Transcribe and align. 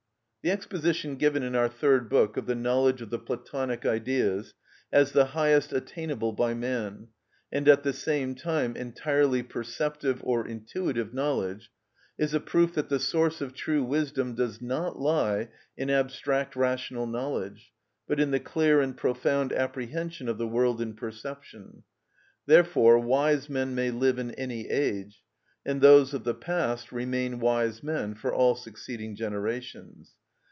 The 0.43 0.49
exposition 0.49 1.17
given 1.17 1.43
in 1.43 1.53
our 1.53 1.69
third 1.69 2.09
book 2.09 2.35
of 2.35 2.47
the 2.47 2.55
knowledge 2.55 2.99
of 3.03 3.11
the 3.11 3.19
(Platonic) 3.19 3.85
Ideas, 3.85 4.55
as 4.91 5.11
the 5.11 5.25
highest 5.25 5.71
attainable 5.71 6.31
by 6.33 6.55
man, 6.55 7.09
and 7.51 7.67
at 7.67 7.83
the 7.83 7.93
same 7.93 8.33
time 8.33 8.75
entirely 8.75 9.43
perceptive 9.43 10.19
or 10.23 10.47
intuitive 10.47 11.13
knowledge, 11.13 11.69
is 12.17 12.33
a 12.33 12.39
proof 12.39 12.73
that 12.73 12.89
the 12.89 12.97
source 12.97 13.39
of 13.39 13.53
true 13.53 13.83
wisdom 13.83 14.33
does 14.33 14.59
not 14.63 14.97
lie 14.97 15.49
in 15.77 15.91
abstract 15.91 16.55
rational 16.55 17.05
knowledge, 17.05 17.71
but 18.07 18.19
in 18.19 18.31
the 18.31 18.39
clear 18.39 18.81
and 18.81 18.97
profound 18.97 19.53
apprehension 19.53 20.27
of 20.27 20.39
the 20.39 20.47
world 20.47 20.81
in 20.81 20.95
perception. 20.95 21.83
Therefore 22.47 22.97
wise 22.97 23.47
men 23.47 23.75
may 23.75 23.91
live 23.91 24.17
in 24.17 24.31
any 24.31 24.67
age, 24.71 25.21
and 25.63 25.81
those 25.81 26.15
of 26.15 26.23
the 26.23 26.33
past 26.33 26.91
remain 26.91 27.39
wise 27.39 27.83
men 27.83 28.15
for 28.15 28.33
all 28.33 28.55
succeeding 28.55 29.15
generations. 29.15 30.15